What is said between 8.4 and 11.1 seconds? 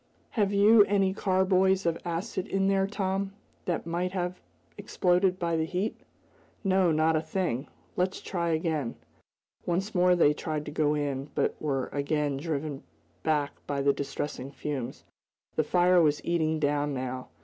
again." Once more they tried to go